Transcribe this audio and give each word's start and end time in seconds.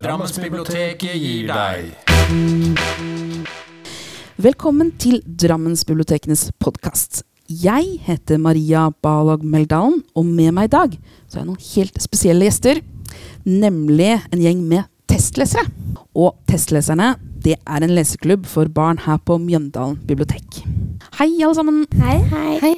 Drammensbiblioteket 0.00 1.12
gir 1.20 1.50
deg 1.50 1.90
Velkommen 4.40 4.94
til 4.96 5.18
Drammensbibliotekenes 5.28 6.46
podkast. 6.56 7.20
Jeg 7.44 7.98
heter 8.06 8.40
Maria 8.40 8.86
Balag 9.04 9.44
Meldalen, 9.44 9.98
og 10.16 10.24
med 10.24 10.56
meg 10.56 10.70
i 10.70 10.72
dag 10.72 10.96
så 11.28 11.36
har 11.36 11.42
jeg 11.42 11.50
noen 11.50 11.68
helt 11.74 12.00
spesielle 12.00 12.48
gjester. 12.48 12.80
Nemlig 13.44 14.14
en 14.30 14.40
gjeng 14.40 14.64
med 14.72 14.88
testlesere. 15.04 15.68
Og 16.16 16.32
testleserne 16.48 17.12
det 17.44 17.58
er 17.60 17.84
en 17.84 17.92
leseklubb 17.92 18.48
for 18.48 18.72
barn 18.72 19.04
her 19.04 19.20
på 19.20 19.36
Mjøndalen 19.36 20.00
bibliotek. 20.08 20.62
Hei, 21.20 21.28
alle 21.44 21.52
sammen. 21.60 21.84
Hei. 22.00 22.56
Hei. 22.64 22.74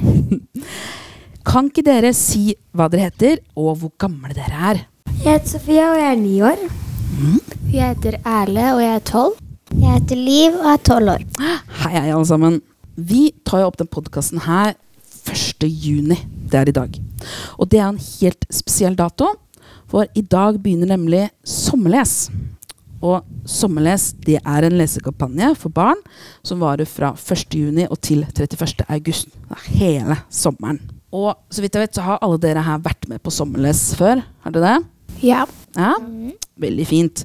Kan 1.52 1.70
ikke 1.70 1.86
dere 1.86 2.16
si 2.18 2.48
hva 2.75 2.91
dere 2.91 3.12
heter, 3.12 3.45
og 3.54 3.77
hvor 3.79 3.95
gamle 3.95 4.34
dere 4.34 4.70
er? 4.75 4.86
Jeg 5.20 5.36
heter 5.36 5.61
Sofia, 5.61 5.93
og 5.93 6.00
jeg 6.02 6.16
er 6.16 6.25
ni 6.27 6.41
år. 6.43 6.70
Jeg 7.12 7.92
heter 7.92 8.14
Erle, 8.24 8.62
og 8.72 8.79
jeg 8.80 8.92
er 8.96 9.02
tolv. 9.04 9.34
Jeg 9.76 9.98
heter 9.98 10.16
Liv 10.16 10.54
og 10.57 10.68
er 10.71 10.79
tolv 10.80 11.11
år. 11.12 11.25
Hei, 11.82 11.90
hei, 11.93 12.07
alle 12.08 12.25
sammen. 12.25 12.54
Vi 12.96 13.26
tar 13.44 13.61
jo 13.61 13.66
opp 13.68 13.76
den 13.80 13.90
podkasten 13.93 14.40
her 14.46 14.72
1. 15.29 15.66
juni. 15.68 16.16
Det 16.48 16.57
er 16.57 16.71
i 16.71 16.75
dag. 16.79 16.96
Og 17.61 17.68
det 17.68 17.82
er 17.82 17.90
en 17.90 18.00
helt 18.00 18.46
spesiell 18.48 18.96
dato, 18.96 19.29
for 19.93 20.08
i 20.16 20.22
dag 20.25 20.57
begynner 20.64 20.88
nemlig 20.94 21.26
Sommerles. 21.44 22.30
Og 23.04 23.29
Sommerles 23.44 24.14
det 24.24 24.38
er 24.40 24.68
en 24.71 24.79
lesekampanje 24.80 25.50
for 25.60 25.74
barn 25.74 26.00
som 26.40 26.64
varer 26.64 26.88
fra 26.88 27.13
1. 27.13 27.58
juni 27.60 27.85
og 27.90 28.00
til 28.00 28.24
31. 28.24 28.86
august. 28.88 29.29
Det 29.36 29.58
er 29.58 29.68
hele 29.82 30.16
sommeren. 30.32 30.80
Og 31.13 31.35
så 31.52 31.60
vidt 31.60 31.76
jeg 31.76 31.90
vet, 31.90 32.00
så 32.00 32.08
har 32.08 32.24
alle 32.24 32.41
dere 32.41 32.64
her 32.64 32.80
vært 32.80 33.05
med 33.12 33.20
på 33.20 33.34
Sommerles 33.34 33.91
før. 34.00 34.24
Har 34.47 34.56
dere 34.56 34.78
det? 34.78 34.88
Ja. 35.28 35.44
Ja, 35.77 35.92
veldig 36.62 36.86
fint. 36.89 37.25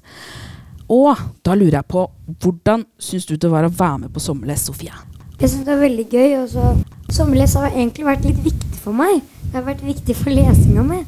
Og 0.93 1.19
da 1.43 1.55
lurer 1.57 1.81
jeg 1.81 1.89
på, 1.91 2.05
hvordan 2.43 2.85
syns 3.01 3.27
du 3.27 3.35
det 3.35 3.51
var 3.51 3.67
å 3.67 3.71
være 3.73 4.05
med 4.05 4.13
på 4.15 4.23
Sommerles, 4.23 4.65
Sofia? 4.69 4.95
Jeg 5.37 5.51
syns 5.51 5.65
det 5.67 5.73
var 5.73 5.83
veldig 5.83 6.07
gøy. 6.09 6.35
Og 6.41 6.49
så 6.53 6.71
Sommerles 7.13 7.55
har 7.59 7.71
egentlig 7.73 8.07
vært 8.07 8.25
litt 8.27 8.39
viktig 8.43 8.81
for 8.81 8.95
meg. 8.95 9.21
Det 9.47 9.55
har 9.59 9.67
vært 9.67 9.83
viktig 9.85 10.15
for 10.17 10.33
lesinga 10.33 10.83
mi. 10.87 11.01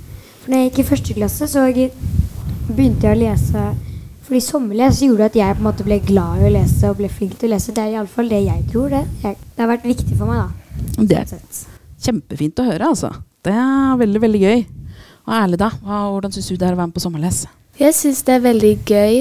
For 0.44 0.52
når 0.52 0.62
jeg 0.62 0.70
gikk 0.70 0.82
i 0.84 0.90
første 0.94 1.16
klasse, 1.18 1.48
så 1.52 1.66
begynte 2.70 3.08
jeg 3.08 3.16
å 3.16 3.20
lese 3.20 3.64
Fordi 4.30 4.40
sommerles 4.46 5.00
gjorde 5.02 5.26
at 5.26 5.36
jeg 5.40 5.56
på 5.58 5.64
en 5.64 5.66
måte 5.66 5.86
ble 5.88 5.98
glad 6.06 6.38
i 6.38 6.46
å 6.46 6.52
lese 6.54 6.92
og 6.92 7.00
ble 7.00 7.08
flink 7.10 7.40
til 7.40 7.50
å 7.50 7.56
lese. 7.56 7.74
Det 7.74 7.82
er 7.82 7.96
iallfall 7.96 8.30
det 8.30 8.44
jeg 8.46 8.66
tror. 8.70 8.92
Det 8.94 9.02
jeg, 9.24 9.40
Det 9.56 9.64
har 9.64 9.72
vært 9.72 9.88
viktig 9.90 10.18
for 10.20 10.30
meg, 10.30 10.44
da. 10.44 11.04
Det 11.10 11.18
er 11.18 11.32
Sånn 11.32 11.78
kjempefint 12.00 12.62
å 12.62 12.68
høre, 12.68 12.92
altså. 12.94 13.10
Det 13.44 13.52
er 13.52 13.98
veldig, 14.00 14.22
veldig 14.24 14.42
gøy. 14.44 14.62
Og 15.26 15.34
ærlig, 15.36 15.58
da. 15.60 15.72
Hvordan 15.82 16.36
syns 16.36 16.52
du 16.52 16.56
det 16.56 16.68
er 16.68 16.78
å 16.78 16.80
være 16.80 16.92
med 16.92 16.96
på 16.96 17.04
Sommerles? 17.04 17.42
Jeg 17.80 17.96
syns 17.96 18.24
det 18.28 18.34
er 18.36 18.42
veldig 18.44 18.74
gøy, 18.90 19.20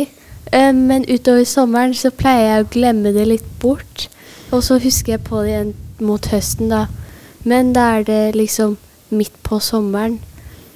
eh, 0.53 0.73
men 0.75 1.05
utover 1.06 1.45
sommeren 1.47 1.92
så 1.95 2.11
pleier 2.11 2.48
jeg 2.48 2.64
å 2.64 2.70
glemme 2.75 3.12
det 3.14 3.27
litt 3.31 3.51
bort. 3.62 4.09
Og 4.51 4.64
så 4.67 4.81
husker 4.83 5.14
jeg 5.14 5.25
på 5.28 5.45
det 5.45 5.53
igjen 5.53 5.75
mot 6.03 6.27
høsten, 6.33 6.73
da. 6.73 6.86
Men 7.47 7.70
da 7.77 7.84
er 7.98 8.06
det 8.09 8.23
liksom 8.34 8.75
midt 9.14 9.36
på 9.47 9.61
sommeren. 9.62 10.19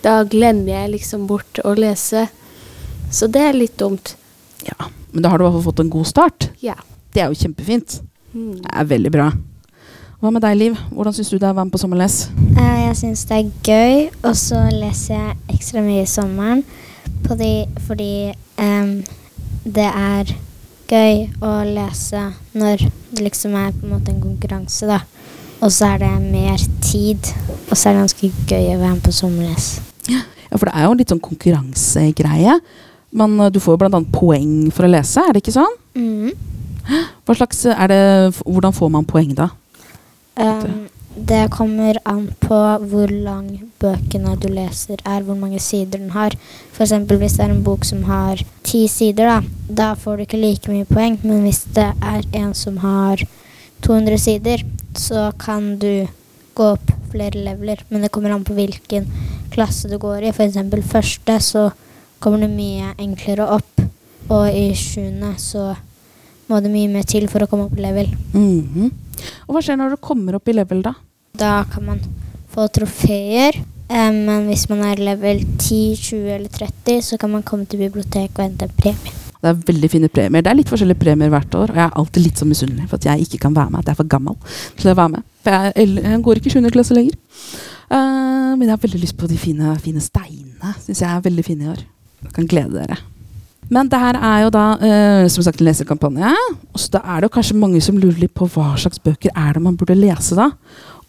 Da 0.04 0.20
glemmer 0.24 0.70
jeg 0.76 0.92
liksom 0.94 1.26
bort 1.26 1.58
å 1.64 1.74
lese. 1.74 2.28
Så 3.10 3.26
det 3.26 3.42
er 3.48 3.58
litt 3.58 3.74
dumt. 3.80 4.14
Ja, 4.62 4.88
men 5.10 5.24
da 5.24 5.32
har 5.32 5.38
du 5.38 5.44
i 5.44 5.48
hvert 5.48 5.58
fall 5.58 5.66
fått 5.72 5.82
en 5.82 5.90
god 5.92 6.06
start. 6.06 6.48
Ja. 6.62 6.76
Det 7.12 7.24
er 7.24 7.32
jo 7.32 7.40
kjempefint. 7.42 7.98
Mm. 8.32 8.60
Det 8.62 8.70
er 8.72 8.88
veldig 8.94 9.12
bra. 9.12 9.26
Hva 10.22 10.30
med 10.30 10.44
deg, 10.44 10.54
Liv? 10.56 10.78
Hvordan 10.94 11.16
syns 11.16 11.32
du 11.32 11.36
det 11.36 11.48
er 11.48 11.50
å 11.50 11.58
være 11.58 11.66
med 11.66 11.74
på 11.74 11.82
Sommerles? 11.82 12.20
Eh, 12.54 12.78
Jeg 12.86 12.96
syns 13.00 13.24
det 13.26 13.36
er 13.40 13.50
gøy, 13.66 14.10
og 14.22 14.36
så 14.38 14.62
leser 14.70 15.16
jeg 15.16 15.36
ekstra 15.56 15.82
mye 15.82 16.04
i 16.04 16.10
sommeren 16.10 16.62
fordi, 17.26 17.66
fordi 17.86 18.12
um, 18.58 18.94
det 19.64 19.88
er 19.88 20.32
gøy 20.92 21.26
å 21.40 21.52
lese 21.64 22.26
når 22.58 22.84
det 23.12 23.24
liksom 23.24 23.56
er 23.56 23.72
på 23.72 23.86
en 23.86 23.94
måte 23.94 24.12
en 24.12 24.22
konkurranse, 24.22 24.88
da. 24.90 25.00
Og 25.62 25.70
så 25.72 25.92
er 25.92 26.02
det 26.02 26.12
mer 26.24 26.62
tid, 26.82 27.32
og 27.70 27.76
så 27.76 27.88
er 27.88 27.94
det 27.94 28.02
ganske 28.02 28.32
gøy 28.50 28.72
å 28.74 28.80
være 28.80 28.94
med 28.96 29.04
på 29.06 29.14
sommerles. 29.14 29.68
Ja, 30.10 30.24
for 30.56 30.66
det 30.68 30.74
er 30.74 30.88
jo 30.88 30.96
litt 30.98 31.12
sånn 31.12 31.22
konkurransegreie. 31.22 32.58
Men 33.12 33.36
du 33.52 33.60
får 33.60 33.76
jo 33.76 33.88
annet 33.90 34.12
poeng 34.12 34.72
for 34.72 34.88
å 34.88 34.90
lese, 34.90 35.20
er 35.20 35.34
det 35.34 35.44
ikke 35.44 35.54
sånn? 35.54 35.76
Mhm. 35.94 36.32
Hva 37.22 37.36
slags 37.38 37.60
er 37.70 37.92
det, 37.92 38.00
hvordan 38.42 38.74
får 38.74 38.90
man 38.90 39.06
poeng 39.06 39.36
da? 39.38 39.52
Um, 40.34 40.88
det 41.16 41.50
kommer 41.52 41.98
an 42.08 42.30
på 42.40 42.58
hvor 42.88 43.10
lang 43.12 43.48
bøkene 43.80 44.32
du 44.40 44.48
leser 44.48 45.00
er, 45.04 45.24
hvor 45.26 45.36
mange 45.36 45.60
sider 45.60 45.98
den 45.98 46.10
har. 46.14 46.32
Eksempel 46.80 47.20
hvis 47.20 47.36
det 47.36 47.44
er 47.44 47.52
en 47.52 47.64
bok 47.64 47.84
som 47.84 48.04
har 48.08 48.40
ti 48.64 48.86
sider, 48.88 49.28
da, 49.28 49.42
da 49.68 49.92
får 49.94 50.16
du 50.16 50.24
ikke 50.24 50.40
like 50.40 50.72
mye 50.72 50.88
poeng. 50.88 51.18
Men 51.22 51.44
hvis 51.44 51.64
det 51.76 51.90
er 52.00 52.24
en 52.40 52.54
som 52.56 52.80
har 52.82 53.22
200 53.84 54.18
sider, 54.18 54.64
så 54.96 55.30
kan 55.38 55.76
du 55.78 56.08
gå 56.56 56.72
opp 56.74 56.94
flere 57.12 57.44
leveler. 57.44 57.84
Men 57.90 58.02
det 58.02 58.12
kommer 58.12 58.32
an 58.32 58.48
på 58.48 58.56
hvilken 58.56 59.06
klasse 59.52 59.90
du 59.92 59.98
går 60.00 60.24
i. 60.24 60.32
Eksempel 60.32 60.82
første 60.82 61.38
så 61.44 61.68
kommer 62.22 62.46
det 62.46 62.52
mye 62.54 62.94
enklere 63.02 63.50
opp, 63.58 63.86
og 64.30 64.48
i 64.48 64.70
sjuende 64.78 65.34
så 65.42 65.74
må 66.48 66.60
det 66.62 66.72
mye 66.72 66.90
mer 66.90 67.06
til 67.08 67.28
for 67.28 67.44
å 67.44 67.50
komme 67.50 67.68
opp 67.68 67.76
level. 67.76 68.08
level. 68.08 68.18
Mhm. 68.32 69.01
Og 69.46 69.56
hva 69.56 69.62
skjer 69.64 69.78
når 69.80 69.94
du 69.94 70.02
kommer 70.02 70.38
opp 70.38 70.48
i 70.48 70.56
level, 70.56 70.82
da? 70.84 70.94
Da 71.38 71.52
kan 71.72 71.86
man 71.86 72.02
få 72.52 72.68
trofeer. 72.68 73.56
eh, 73.88 74.10
men 74.12 74.46
hvis 74.48 74.68
man 74.70 74.84
er 74.88 75.00
level 75.00 75.42
10, 75.58 75.96
20 75.96 76.30
eller 76.36 76.48
30, 76.48 77.02
så 77.02 77.18
kan 77.18 77.30
man 77.30 77.42
komme 77.42 77.66
til 77.66 77.80
biblioteket 77.80 78.38
og 78.38 78.44
hente 78.46 78.68
en 78.68 78.78
premie. 78.78 79.18
Det 79.42 79.50
er 79.50 79.62
veldig 79.66 79.88
fine 79.90 80.08
premier. 80.08 80.42
Det 80.42 80.50
er 80.52 80.54
litt 80.54 80.70
forskjellige 80.70 81.00
premier 81.02 81.30
hvert 81.32 81.54
år. 81.58 81.72
Og 81.72 81.78
jeg 81.80 81.84
er 81.88 81.96
alltid 81.98 82.22
litt 82.22 82.38
så 82.38 82.46
misunnelig 82.46 82.84
for 82.86 83.00
at 83.00 83.06
jeg 83.08 83.24
ikke 83.24 83.40
kan 83.42 83.56
være 83.56 83.72
med. 83.72 83.80
At 83.80 83.88
jeg 83.90 83.96
er 83.96 83.98
for 83.98 84.10
gammel 84.12 84.36
til 84.78 84.92
å 84.92 84.94
være 84.94 85.12
med. 85.16 85.24
For 85.42 85.56
jeg, 85.56 85.88
jeg 85.98 86.20
går 86.22 86.38
ikke 86.38 86.52
i 86.52 86.54
7. 86.54 86.68
klasse 86.76 86.94
lenger. 86.94 87.16
Eh, 87.90 88.52
men 88.54 88.62
jeg 88.68 88.70
har 88.76 88.84
veldig 88.84 89.00
lyst 89.02 89.16
på 89.18 89.26
de 89.26 89.38
fine, 89.42 89.74
fine 89.82 90.00
steinene. 90.04 90.76
Syns 90.84 91.02
jeg 91.02 91.10
er 91.10 91.24
veldig 91.26 91.44
fine 91.48 91.66
i 91.66 91.72
år. 91.74 91.82
Jeg 92.22 92.36
kan 92.36 92.46
glede 92.46 92.76
dere. 92.78 93.00
Men 93.70 93.88
det 93.88 93.98
her 94.00 94.16
er 94.18 94.40
jo 94.44 94.50
da 94.52 94.64
uh, 94.80 95.26
som 95.32 95.44
sagt 95.46 95.60
en 95.62 95.66
lesekampanje. 95.68 96.32
Og 96.74 96.80
så 96.82 96.90
da 96.96 97.02
er 97.04 97.20
det 97.22 97.28
jo 97.30 97.34
kanskje 97.36 97.56
mange 97.60 97.80
som 97.84 97.98
lurer 98.00 98.18
litt 98.24 98.34
på 98.34 98.48
hva 98.52 98.72
slags 98.80 98.98
bøker 99.02 99.30
er 99.34 99.54
det 99.56 99.62
man 99.62 99.76
burde 99.80 99.96
lese 99.96 100.36
da. 100.38 100.50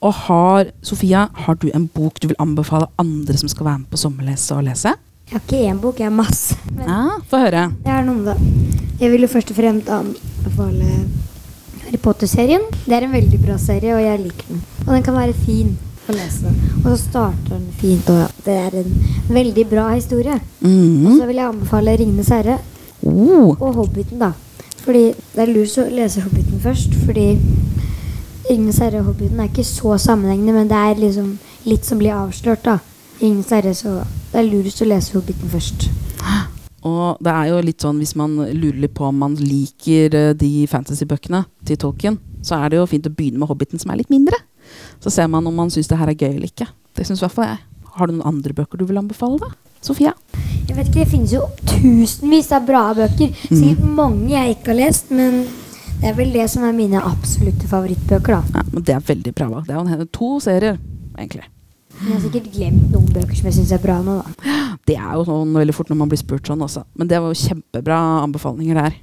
Og 0.04 0.14
har, 0.28 0.70
Sofia, 0.84 1.26
har 1.46 1.56
du 1.56 1.70
en 1.74 1.88
bok 1.88 2.20
du 2.20 2.28
vil 2.28 2.40
anbefale 2.44 2.90
andre 3.00 3.38
som 3.40 3.48
skal 3.52 3.66
være 3.70 3.82
med 3.86 3.90
på 3.94 4.00
sommerlese 4.02 4.56
og 4.58 4.66
lese? 4.68 4.92
Jeg 5.32 5.38
har 5.40 5.44
ikke 5.48 5.62
én 5.72 5.80
bok, 5.82 6.00
jeg 6.00 6.10
har 6.12 6.16
masse. 6.16 6.58
Men 6.76 6.88
Ja, 6.90 7.04
Få 7.32 7.40
høre. 7.40 7.62
jeg 7.86 7.94
har 7.94 8.04
noen, 8.04 8.26
da. 8.28 8.36
Jeg 9.00 9.12
vil 9.14 9.24
jo 9.24 9.30
først 9.32 9.52
og 9.54 9.58
fremst 9.58 9.88
anbefale 9.90 10.90
Harry 11.86 11.98
Potter-serien. 12.04 12.62
Det 12.86 12.94
er 12.98 13.08
en 13.08 13.16
veldig 13.16 13.40
bra 13.46 13.56
serie, 13.58 13.96
og 13.96 14.04
jeg 14.04 14.20
liker 14.28 14.52
den. 14.52 14.62
Og 14.86 14.92
den 14.94 15.04
kan 15.08 15.16
være 15.16 15.34
fin 15.34 15.74
å 16.10 16.14
lese. 16.16 16.52
Og 16.84 16.88
så 16.92 16.98
starter 16.98 17.50
den 17.58 17.68
fint, 17.80 18.10
og 18.10 18.30
det 18.46 18.54
er 18.54 18.80
en 18.82 18.94
veldig 19.30 19.66
bra 19.70 19.90
historie. 19.94 20.40
Og 20.62 20.70
Mhm. 20.70 21.18
så 21.20 21.26
vil 21.26 21.36
jeg 21.36 21.50
anbefale 21.50 21.98
'Ringenes 21.98 22.30
herre' 22.30 22.60
Oh. 23.06 23.56
og 23.62 23.76
'Hobbiten', 23.76 24.20
da. 24.20 24.32
Fordi 24.84 25.14
det 25.36 25.40
er 25.50 25.54
lurt 25.54 25.78
å 25.78 25.90
lese 25.96 26.22
'Hobbiten' 26.22 26.60
først, 26.60 26.94
fordi 27.06 27.38
'Ringenes 28.50 28.78
herre' 28.80 29.00
og 29.00 29.06
'Hobbiten' 29.06 29.40
er 29.40 29.48
ikke 29.48 29.64
så 29.64 29.98
sammenhengende, 29.98 30.54
men 30.54 30.68
det 30.68 30.78
er 30.78 30.96
liksom 30.96 31.38
litt 31.66 31.86
som 31.86 31.98
blir 32.00 32.12
avslørt, 32.12 32.64
da. 32.64 32.78
'Ringenes 33.22 33.50
herre', 33.50 33.74
så 33.74 34.04
det 34.34 34.40
er 34.40 34.50
lurest 34.52 34.82
å 34.82 34.86
lese 34.88 35.14
'Hobbiten' 35.14 35.50
først. 35.50 35.90
Og 36.84 37.18
det 37.24 37.32
er 37.32 37.46
jo 37.48 37.62
litt 37.62 37.80
sånn 37.82 37.98
hvis 37.98 38.16
man 38.16 38.36
lurer 38.36 38.82
litt 38.82 38.94
på 38.94 39.06
om 39.08 39.16
man 39.16 39.36
liker 39.36 40.14
eh, 40.14 40.34
de 40.34 40.68
fantasybøkene 40.68 41.46
til 41.66 41.78
Tolkien, 41.78 42.18
så 42.44 42.56
er 42.60 42.70
det 42.70 42.78
jo 42.78 42.86
fint 42.86 43.08
å 43.08 43.16
begynne 43.16 43.40
med 43.40 43.48
Hobbiten, 43.48 43.80
som 43.80 43.92
er 43.92 44.02
litt 44.02 44.10
mindre. 44.10 44.36
Så 45.04 45.12
ser 45.14 45.28
man 45.28 45.48
om 45.48 45.56
man 45.56 45.72
syns 45.74 45.88
det 45.92 45.98
her 46.00 46.08
er 46.12 46.18
gøy 46.18 46.30
eller 46.36 46.50
ikke. 46.50 46.68
Det 46.96 47.06
syns 47.08 47.22
i 47.22 47.26
hvert 47.26 47.36
fall 47.38 47.50
jeg. 47.52 47.60
Har 47.94 48.08
du 48.10 48.14
noen 48.16 48.28
andre 48.28 48.54
bøker 48.58 48.78
du 48.80 48.86
vil 48.90 48.98
anbefale, 48.98 49.40
da? 49.42 49.52
Sofia? 49.84 50.14
Jeg 50.68 50.78
vet 50.78 50.88
ikke, 50.88 51.04
Det 51.04 51.10
finnes 51.12 51.34
jo 51.36 51.44
tusenvis 51.68 52.52
av 52.56 52.66
bra 52.66 52.86
bøker. 52.98 53.34
Sikkert 53.50 53.84
mange 53.84 54.32
jeg 54.32 54.56
ikke 54.58 54.72
har 54.72 54.80
lest, 54.80 55.12
men 55.12 55.44
det 56.00 56.10
er 56.12 56.16
vel 56.18 56.32
det 56.36 56.46
som 56.52 56.64
er 56.68 56.76
mine 56.76 57.02
absolutte 57.04 57.68
favorittbøker. 57.70 58.38
da. 58.40 58.60
Ja, 58.60 58.64
men 58.72 58.84
Det 58.84 58.96
er 58.96 59.00
veldig 59.00 59.34
bra 59.36 59.50
Da. 59.50 59.62
Det 59.84 59.94
er 59.94 59.98
jo 60.06 60.10
to 60.12 60.40
serier, 60.40 60.80
egentlig. 61.18 61.44
Men 62.00 62.08
jeg 62.08 62.16
har 62.16 62.24
sikkert 62.26 62.52
glemt 62.54 62.92
noen 62.92 63.10
bøker 63.14 63.36
som 63.38 63.46
jeg 63.46 63.54
syns 63.60 63.72
er 63.72 63.84
bra 63.84 64.02
nå. 64.02 64.22
da. 64.24 64.68
Det 64.88 64.96
er 64.98 65.14
jo 65.14 65.24
sånn 65.28 65.54
veldig 65.56 65.76
fort 65.76 65.90
når 65.92 66.00
man 66.02 66.10
blir 66.12 66.20
spurt 66.20 66.48
sånn 66.50 66.64
også. 66.66 66.84
Men 66.98 67.08
det 67.08 67.20
var 67.22 67.32
jo 67.32 67.40
kjempebra 67.48 68.00
anbefalinger 68.24 68.80
der. 68.82 68.96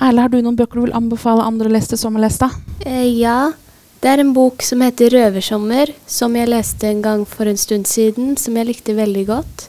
Erle, 0.00 0.22
har 0.24 0.30
du 0.32 0.40
noen 0.40 0.56
bøker 0.56 0.80
du 0.80 0.86
vil 0.86 0.96
anbefale 0.96 1.44
andre 1.44 1.68
å 1.68 1.72
lese 1.74 1.92
til 1.92 2.00
sommerles, 2.00 2.38
da? 2.40 2.48
Eh, 2.86 3.18
ja. 3.20 3.52
Det 4.00 4.08
er 4.08 4.22
en 4.22 4.32
bok 4.32 4.62
som 4.64 4.80
heter 4.80 5.12
'Røversommer', 5.12 5.90
som 6.08 6.36
jeg 6.36 6.48
leste 6.48 6.88
en 6.88 7.02
gang 7.02 7.26
for 7.28 7.44
en 7.44 7.56
stund 7.56 7.84
siden, 7.84 8.36
som 8.36 8.56
jeg 8.56 8.66
likte 8.66 8.96
veldig 8.96 9.26
godt. 9.26 9.68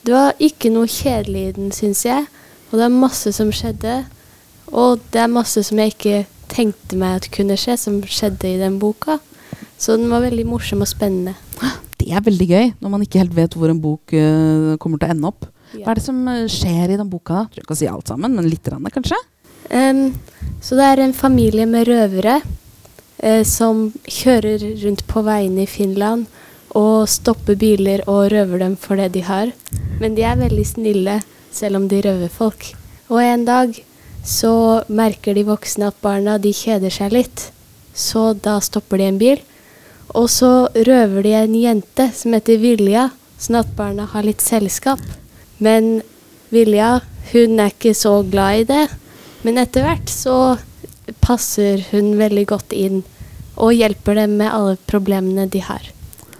Det 0.00 0.14
var 0.14 0.32
ikke 0.40 0.70
noe 0.72 0.88
kjedelig 0.88 1.42
i 1.48 1.52
den, 1.52 1.68
syns 1.70 2.06
jeg. 2.06 2.24
Og 2.70 2.78
det 2.78 2.86
er 2.86 2.94
masse 2.94 3.32
som 3.36 3.50
skjedde. 3.52 4.06
Og 4.72 5.00
det 5.12 5.20
er 5.20 5.26
masse 5.26 5.60
som 5.62 5.76
jeg 5.76 5.92
ikke 5.92 6.26
tenkte 6.48 6.96
meg 6.96 7.16
at 7.20 7.30
kunne 7.30 7.58
skje, 7.60 7.76
som 7.76 8.00
skjedde 8.00 8.48
i 8.48 8.56
den 8.58 8.78
boka. 8.78 9.18
Så 9.76 9.98
den 9.98 10.08
var 10.08 10.24
veldig 10.24 10.46
morsom 10.46 10.80
og 10.80 10.88
spennende. 10.88 11.34
Det 12.00 12.08
er 12.08 12.24
veldig 12.24 12.48
gøy 12.48 12.72
når 12.80 12.90
man 12.90 13.02
ikke 13.02 13.20
helt 13.20 13.36
vet 13.36 13.52
hvor 13.52 13.68
en 13.68 13.80
bok 13.80 14.14
uh, 14.16 14.78
kommer 14.80 14.96
til 14.96 15.10
å 15.10 15.12
ende 15.12 15.28
opp. 15.28 15.44
Hva 15.74 15.92
er 15.92 16.00
det 16.00 16.02
som 16.02 16.16
eh, 16.32 16.48
skjer 16.48 16.94
i 16.94 16.96
den 16.96 17.10
boka? 17.12 17.44
Jeg 17.44 17.52
Tror 17.52 17.64
ikke 17.66 17.76
å 17.76 17.78
si 17.78 17.86
alt 17.86 18.08
sammen, 18.08 18.32
men 18.34 18.48
litt, 18.48 18.64
kanskje? 18.64 19.20
Um, 19.68 20.16
så 20.64 20.74
det 20.80 20.86
er 20.88 21.04
en 21.04 21.12
familie 21.14 21.68
med 21.68 21.86
røvere 21.86 22.40
eh, 23.22 23.42
som 23.46 23.90
kjører 24.08 24.64
rundt 24.84 25.06
på 25.08 25.22
veiene 25.26 25.64
i 25.64 25.70
Finland 25.70 26.26
og 26.76 27.08
stopper 27.10 27.58
biler 27.58 28.02
og 28.06 28.30
røver 28.32 28.62
dem 28.62 28.76
for 28.78 29.00
det 29.00 29.10
de 29.16 29.24
har. 29.26 29.52
Men 30.00 30.16
de 30.16 30.24
er 30.26 30.38
veldig 30.40 30.66
snille, 30.66 31.20
selv 31.52 31.80
om 31.80 31.88
de 31.90 32.02
røver 32.04 32.30
folk. 32.30 32.72
Og 33.10 33.22
en 33.22 33.44
dag 33.44 33.74
så 34.26 34.84
merker 34.86 35.34
de 35.34 35.46
voksne 35.48 35.88
at 35.90 36.02
barna 36.02 36.36
de 36.38 36.52
kjeder 36.54 36.92
seg 36.94 37.14
litt. 37.14 37.48
Så 37.94 38.34
da 38.38 38.60
stopper 38.62 39.00
de 39.00 39.08
en 39.08 39.18
bil. 39.18 39.40
Og 40.14 40.30
så 40.30 40.68
røver 40.74 41.26
de 41.26 41.34
en 41.38 41.56
jente 41.58 42.10
som 42.14 42.34
heter 42.34 42.60
Vilja, 42.62 43.10
sånn 43.40 43.60
at 43.62 43.74
barna 43.78 44.06
har 44.12 44.26
litt 44.26 44.42
selskap. 44.44 45.02
Men 45.58 46.00
Vilja, 46.50 47.00
hun 47.32 47.60
er 47.62 47.74
ikke 47.74 47.94
så 47.94 48.20
glad 48.26 48.62
i 48.62 48.66
det. 48.70 48.86
Men 49.46 49.58
etter 49.62 49.86
hvert 49.86 50.10
så 50.12 50.36
passer 51.22 51.82
hun 51.90 52.14
veldig 52.20 52.46
godt 52.50 52.74
inn 52.76 53.02
og 53.60 53.74
hjelper 53.76 54.22
dem 54.22 54.38
med 54.40 54.52
alle 54.52 54.76
problemene 54.90 55.48
de 55.50 55.62
har. 55.64 55.82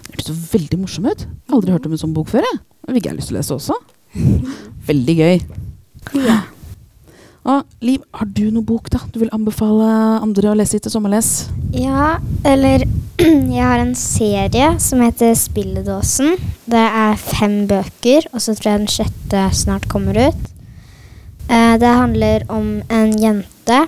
Det 0.06 0.14
høres 0.14 0.30
så 0.30 0.36
veldig 0.54 0.78
morsom 0.80 1.08
ut. 1.10 1.26
Aldri 1.52 1.74
hørt 1.74 1.88
om 1.88 1.96
en 1.96 2.02
sånn 2.02 2.14
bok 2.16 2.30
før. 2.32 2.46
jeg. 2.46 2.62
Det 2.86 2.96
fikk 2.96 3.10
jeg 3.10 3.18
lyst 3.18 3.30
til 3.30 3.36
å 3.36 3.40
lese 3.40 3.58
også. 3.58 3.76
Veldig 4.90 5.14
gøy. 5.20 5.36
Ja. 6.24 6.38
Og 7.50 7.84
Liv, 7.84 8.02
har 8.12 8.28
du 8.28 8.42
noen 8.50 8.66
bok 8.68 8.90
da 8.92 9.00
du 9.12 9.20
vil 9.22 9.30
anbefale 9.32 9.86
andre 10.20 10.50
å 10.50 10.56
lese 10.58 10.76
i 10.76 10.82
til 10.82 10.92
sommerles? 10.92 11.48
Ja, 11.72 12.18
eller 12.44 12.84
jeg 13.20 13.64
har 13.64 13.80
en 13.80 13.94
serie 13.96 14.72
som 14.82 15.00
heter 15.04 15.32
Spilledåsen. 15.38 16.36
Det 16.70 16.86
er 17.04 17.20
fem 17.20 17.62
bøker, 17.70 18.28
og 18.34 18.44
så 18.44 18.56
tror 18.56 18.72
jeg 18.72 18.82
den 18.82 18.92
sjette 18.92 19.44
snart 19.56 19.88
kommer 19.92 20.18
ut. 20.28 20.50
Eh, 21.50 21.74
det 21.80 21.94
handler 22.02 22.44
om 22.52 22.80
en 22.88 23.16
jente, 23.18 23.80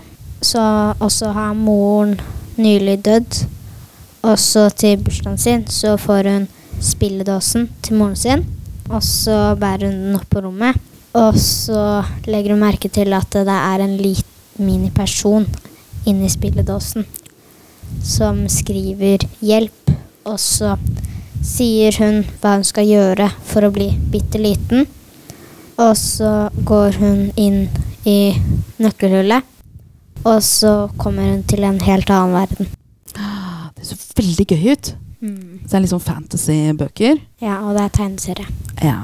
så 0.44 0.94
også 1.00 1.32
har 1.32 1.54
moren 1.54 2.16
nylig 2.56 2.98
dødd. 3.04 3.42
Og 4.22 4.38
så 4.38 4.68
til 4.70 5.00
bursdagen 5.02 5.38
sin 5.38 5.64
så 5.70 5.96
får 5.98 6.28
hun 6.30 6.48
spilledåsen 6.82 7.68
til 7.82 7.98
moren 7.98 8.16
sin, 8.16 8.44
og 8.90 9.02
så 9.02 9.54
bærer 9.58 9.88
hun 9.88 9.98
den 10.06 10.18
opp 10.18 10.28
på 10.30 10.44
rommet. 10.44 10.78
Og 11.18 11.36
så 11.38 12.02
legger 12.26 12.54
hun 12.54 12.62
merke 12.62 12.88
til 12.88 13.12
at 13.12 13.34
det 13.34 13.58
er 13.58 13.82
en 13.84 13.96
liten 14.00 14.62
miniperson 14.62 15.46
inni 16.06 16.28
spilledåsen 16.30 17.04
som 18.02 18.48
skriver 18.48 19.18
'hjelp', 19.42 19.92
og 20.24 20.40
så 20.40 20.76
sier 21.42 21.92
hun 21.98 22.22
hva 22.40 22.56
hun 22.56 22.64
skal 22.64 22.86
gjøre 22.86 23.28
for 23.44 23.66
å 23.66 23.72
bli 23.74 23.90
bitte 24.12 24.38
liten. 24.38 24.86
Og 25.76 25.96
så 25.96 26.48
går 26.64 26.98
hun 27.02 27.30
inn 27.36 27.68
i 28.06 28.34
nøkkelhullet, 28.78 29.42
og 30.24 30.42
så 30.46 30.72
kommer 31.00 31.30
hun 31.30 31.42
til 31.48 31.64
en 31.66 31.80
helt 31.82 32.10
annen 32.10 32.36
verden. 32.36 32.72
Det 33.76 33.88
ser 33.88 34.02
veldig 34.18 34.46
gøy 34.46 34.76
ut. 34.76 34.92
Så 35.22 35.70
det 35.70 35.76
er 35.76 35.82
litt 35.84 35.92
sånn 35.92 36.02
fantasy-bøker. 36.02 37.18
Ja, 37.42 37.60
og 37.62 37.76
det 37.76 37.84
er 37.84 37.92
tegneserie. 37.94 38.46
Ja. 38.82 38.96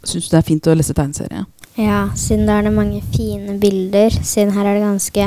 Syns 0.00 0.28
du 0.28 0.32
det 0.32 0.38
er 0.40 0.46
fint 0.46 0.68
å 0.68 0.74
lese 0.76 0.96
tegneserie? 0.96 1.44
Ja, 1.78 1.98
siden 2.16 2.48
da 2.48 2.56
er 2.58 2.66
det 2.66 2.72
mange 2.74 3.02
fine 3.12 3.58
bilder, 3.60 4.14
siden 4.24 4.54
her 4.56 4.66
er 4.66 4.78
det 4.78 4.86
ganske 4.86 5.26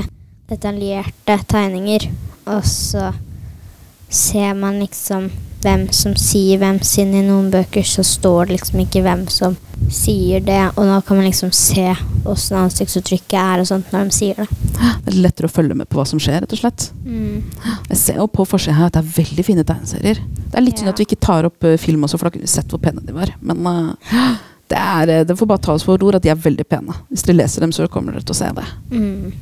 detaljerte 0.50 1.38
tegninger. 1.54 2.08
Og 2.50 2.66
så 2.68 3.12
ser 4.12 4.58
man 4.58 4.82
liksom 4.82 5.30
hvem 5.64 5.88
som 5.96 6.16
sier 6.20 6.62
hvem, 6.62 6.80
sin. 6.86 7.14
i 7.14 7.24
noen 7.26 7.52
bøker 7.54 7.86
så 7.88 8.04
står 8.06 8.48
det 8.48 8.58
liksom 8.58 8.82
ikke 8.84 9.04
hvem 9.06 9.28
som 9.32 9.58
sier 9.92 10.44
det, 10.46 10.60
og 10.78 10.86
da 10.86 11.00
kan 11.06 11.18
man 11.18 11.26
liksom 11.26 11.50
se 11.56 11.88
åssen 12.30 12.60
ansiktsuttrykket 12.60 13.38
er 13.40 13.64
og 13.64 13.68
sånt 13.70 13.90
når 13.94 14.10
de 14.10 14.16
sier 14.16 14.38
det. 14.38 14.46
Det 15.02 15.14
er 15.14 15.18
lettere 15.26 15.50
å 15.50 15.54
følge 15.54 15.78
med 15.78 15.90
på 15.90 15.98
hva 16.00 16.06
som 16.08 16.22
skjer, 16.22 16.44
rett 16.44 16.54
og 16.54 16.62
slett. 16.62 16.88
Jeg 17.90 17.98
ser 18.00 18.22
jo 18.22 18.28
på 18.32 18.46
forsida 18.48 18.78
her 18.78 18.92
at 18.92 18.98
det 18.98 19.02
er 19.02 19.16
veldig 19.18 19.46
fine 19.48 19.66
tegneserier. 19.68 20.22
Det 20.22 20.60
er 20.60 20.66
litt 20.66 20.80
synd 20.80 20.92
Ja. 20.92 20.94
at 20.94 21.02
vi 21.02 21.08
ikke 21.10 21.22
tar 21.26 21.50
opp 21.50 21.64
eh, 21.64 21.80
film 21.82 22.06
også, 22.06 22.20
for 22.20 22.30
da 22.30 22.36
kunne 22.36 22.48
vi 22.48 22.54
sett 22.54 22.72
hvor 22.72 22.82
pene 22.84 23.04
de 23.06 23.16
var. 23.16 23.34
Men 23.42 23.66
uh, 23.68 24.38
det, 24.70 24.78
er, 24.78 25.10
eh, 25.10 25.26
det 25.26 25.38
får 25.40 25.50
bare 25.50 25.64
ta 25.66 25.74
oss 25.74 25.86
for 25.88 26.02
ord 26.04 26.20
at 26.20 26.26
de 26.26 26.32
er 26.34 26.40
veldig 26.40 26.68
pene. 26.70 26.96
Hvis 27.10 27.26
dere 27.28 27.42
leser 27.42 27.66
dem, 27.66 27.74
så 27.76 27.90
kommer 27.92 28.14
dere 28.16 28.28
til 28.28 28.36
å 28.36 28.42
se 28.42 28.52
det. 28.58 28.68
Mm. 28.92 29.34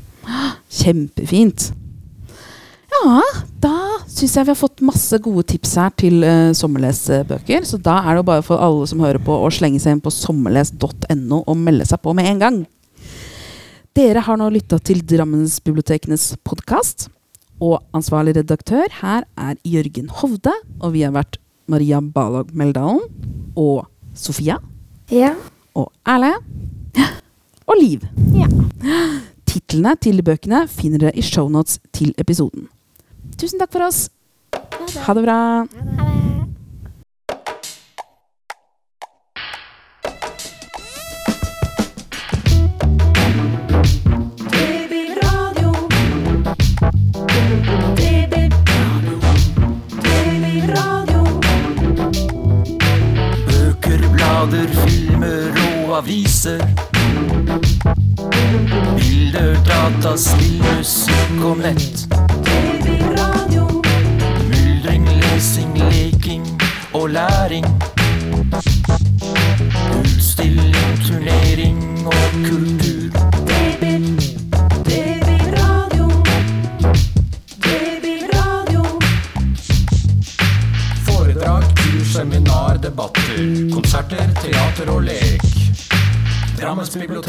Kjempefint. 0.79 1.71
Ja, 2.99 3.21
da 3.63 3.75
syns 4.09 4.33
jeg 4.35 4.47
vi 4.47 4.51
har 4.51 4.57
fått 4.59 4.81
masse 4.83 5.19
gode 5.23 5.45
tips 5.47 5.75
her 5.79 5.91
til 5.99 6.23
uh, 6.25 6.49
sommerlesbøker. 6.57 7.63
Så 7.67 7.79
da 7.83 7.99
er 8.01 8.15
det 8.17 8.23
jo 8.23 8.27
bare 8.27 8.43
for 8.45 8.59
alle 8.63 8.87
som 8.89 9.03
hører 9.03 9.21
på, 9.23 9.35
å 9.39 9.51
slenge 9.53 9.79
seg 9.79 9.95
inn 9.95 10.03
på 10.03 10.11
sommerles.no 10.13 11.39
og 11.45 11.59
melde 11.59 11.87
seg 11.87 12.01
på 12.03 12.13
med 12.17 12.27
en 12.31 12.41
gang. 12.43 12.59
Dere 13.95 14.23
har 14.25 14.37
nå 14.39 14.49
lytta 14.53 14.79
til 14.85 15.01
Drammensbibliotekenes 15.07 16.33
podkast. 16.47 17.07
Og 17.59 17.79
ansvarlig 17.95 18.37
redaktør 18.37 18.87
her 19.01 19.25
er 19.35 19.57
Jørgen 19.67 20.11
Hovde. 20.21 20.53
Og 20.79 20.93
vi 20.95 21.03
har 21.03 21.15
vært 21.15 21.39
Maria 21.69 21.99
Balog 22.01 22.51
Meldalen 22.55 23.01
og 23.59 23.85
Sofia 24.17 24.57
Ja. 25.11 25.33
og 25.75 25.91
Erle 26.07 26.33
og 27.69 27.75
Liv. 27.79 28.05
Ja. 28.35 28.47
Titlene 29.49 29.95
til 30.01 30.21
bøkene 30.25 30.63
finner 30.71 31.01
dere 31.07 31.17
i 31.17 31.23
shownotes 31.25 31.79
til 31.95 32.13
episoden. 32.21 32.67
Tusen 33.39 33.59
takk 33.59 33.71
for 33.71 33.87
oss. 33.87 34.09
Ha 35.05 35.13
det 35.13 35.23
bra. 35.23 35.39
Ha 35.63 35.67
det. 35.71 36.09
Aviser. 55.99 56.61
Bilder, 58.95 59.57
data, 59.65 60.15
spill, 60.17 60.63
musikk 60.63 61.43
og 61.43 61.57
nett. 61.57 62.28
Drammensbiblioteket 86.79 87.28